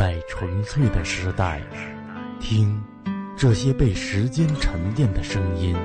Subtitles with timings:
[0.00, 1.60] 在纯粹的时代，
[2.40, 2.82] 听
[3.36, 5.76] 这些被时间沉淀的声音。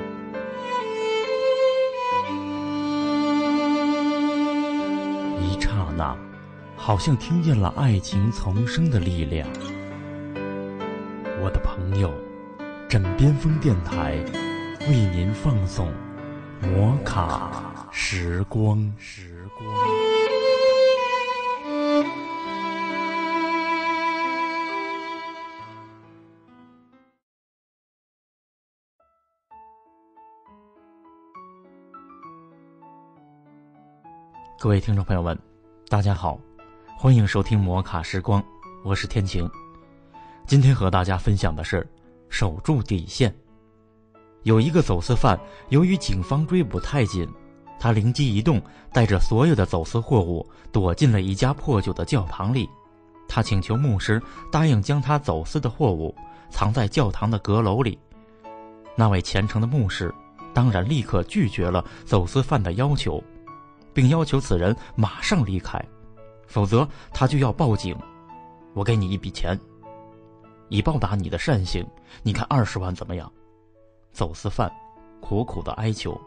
[5.41, 6.15] 一刹那，
[6.77, 9.45] 好像听见了爱情丛生的力量。
[11.41, 12.09] 我的朋友，
[12.87, 14.15] 枕边风电台
[14.87, 15.91] 为您放送
[16.61, 18.79] 摩卡时光。
[18.97, 19.84] 时光。
[34.65, 35.37] 各位听众朋友们，
[35.89, 36.39] 大家好，
[36.97, 38.43] 欢迎收听摩卡时光，
[38.83, 39.47] 我是天晴。
[40.47, 41.87] 今天和大家分享的是
[42.29, 43.31] 守住底线。
[44.41, 45.39] 有一个走私犯，
[45.69, 47.29] 由于警方追捕太紧，
[47.79, 48.59] 他灵机一动，
[48.91, 52.67] 带着所有的走私货物躲进了一家破旧的教堂里。
[53.27, 54.19] 他请求牧师
[54.51, 56.11] 答应将他走私的货物
[56.49, 57.99] 藏在教堂的阁楼里。
[58.95, 60.11] 那位虔诚的牧师
[60.55, 63.23] 当然立刻拒绝了走私犯的要求。
[63.95, 65.83] 并要求此人马上离开，
[66.45, 67.97] 否则他就要报警。
[68.73, 69.57] 我给你一笔钱，
[70.67, 71.83] 以报答你的善行。
[72.21, 73.31] 你看二十万怎么样？
[74.11, 74.69] 走私犯
[75.21, 76.19] 苦苦的哀求。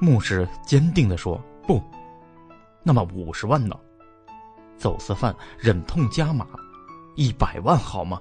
[0.00, 1.82] 牧师坚定的说：“不。”
[2.82, 3.78] 那么五十万呢？
[4.78, 6.46] 走私犯忍痛加码
[7.16, 8.20] ：“一百万好吗？”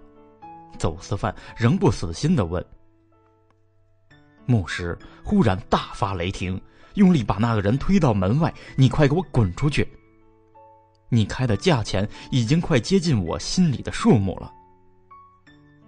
[0.78, 2.66] 走私犯仍不死心的问。
[4.46, 6.60] 牧师忽然大发雷霆。
[6.96, 9.86] 用力把那个人推到门外，你快给我滚出去！
[11.10, 14.50] 你开的价钱已经快接近我心里的数目了。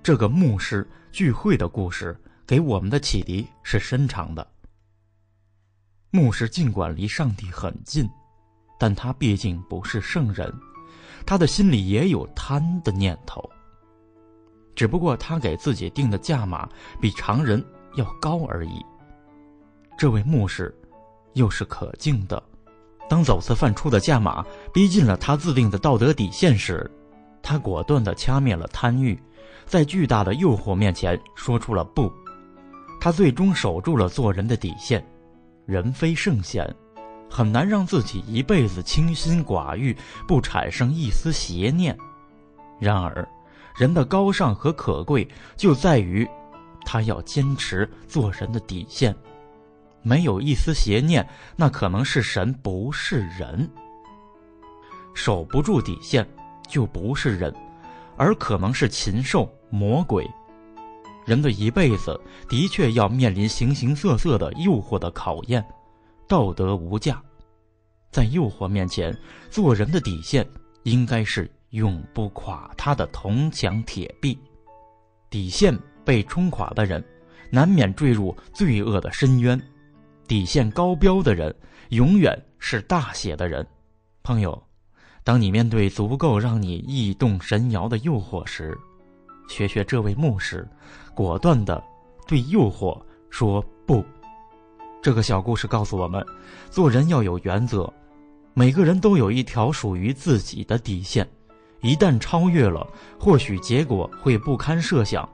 [0.03, 2.13] 这个牧师聚会的故事
[2.45, 4.45] 给我们的启迪是深长的。
[6.11, 8.09] 牧师尽管离上帝很近，
[8.77, 10.53] 但他毕竟不是圣人，
[11.25, 13.49] 他的心里也有贪的念头。
[14.75, 16.67] 只不过他给自己定的价码
[16.99, 17.63] 比常人
[17.97, 18.83] 要高而已。
[19.97, 20.73] 这位牧师。
[21.33, 22.41] 又是可敬的。
[23.07, 24.43] 当走私犯出的价码
[24.73, 26.89] 逼近了他自定的道德底线时，
[27.43, 29.21] 他果断地掐灭了贪欲，
[29.63, 32.11] 在巨大的诱惑面前说出了不。
[32.99, 35.05] 他最终守住了做人的底线。
[35.67, 36.75] 人非圣贤，
[37.29, 39.95] 很难让自己一辈子清心寡欲，
[40.27, 41.95] 不产生一丝邪念。
[42.79, 43.27] 然而，
[43.77, 46.27] 人的高尚和可贵就在于，
[46.87, 49.13] 他要坚持做人的底线。
[50.01, 51.27] 没有一丝邪念，
[51.57, 53.69] 那可能是神，不是人。
[55.13, 56.25] 守不住底线，
[56.65, 57.53] 就不是人，
[58.15, 60.25] 而可能是禽兽、魔鬼。
[61.25, 62.17] 人的一辈子
[62.47, 65.61] 的确要面临形形色色的诱惑的考验，
[66.25, 67.21] 道德无价，
[68.11, 69.13] 在诱惑面前，
[69.49, 70.47] 做人的底线
[70.83, 74.39] 应该是永不垮塌的铜墙铁壁。
[75.29, 77.03] 底线被冲垮的人，
[77.49, 79.61] 难免坠入罪恶的深渊。
[80.25, 81.53] 底线高标的人，
[81.89, 83.67] 永远是大写的人。
[84.23, 84.57] 朋友，
[85.25, 88.77] 当你面对足够让你意动神摇的诱惑时，
[89.49, 90.65] 学学这位牧师，
[91.13, 91.83] 果断的
[92.25, 92.97] 对诱惑
[93.29, 94.01] 说不。
[95.01, 96.25] 这个小故事告诉我们，
[96.69, 97.93] 做人要有原则。
[98.53, 101.27] 每个人都有一条属于自己的底线，
[101.81, 102.87] 一旦超越了，
[103.19, 105.27] 或许结果会不堪设想。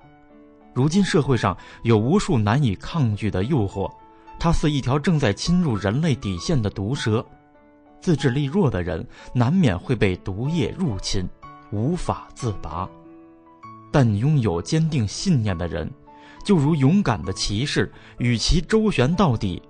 [0.74, 3.92] 如今社会上有无数难以抗拒的诱惑。
[4.40, 7.26] 它似一条正在侵入人类底线的毒蛇，
[8.02, 11.26] 自制力弱的人难免会被毒液入侵，
[11.72, 12.90] 无法自拔。
[13.92, 15.90] 但拥有坚定信念的人，
[16.44, 19.62] 就如勇敢的骑士，与其周旋到底，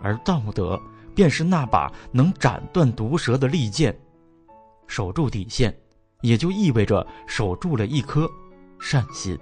[0.00, 0.80] 而道德
[1.14, 3.94] 便是那把能斩断毒蛇的利剑。
[4.86, 5.76] 守住底线，
[6.22, 8.30] 也就意味着守住了一颗
[8.78, 9.36] 善心。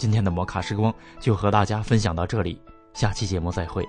[0.00, 2.58] 今天的摩卡时光就和大家分享到这里。
[2.94, 3.86] 下期节目再会。